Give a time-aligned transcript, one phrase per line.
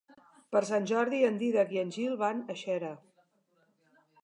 [0.53, 2.93] Per Sant Jordi en Dídac i en Gil van a Xera.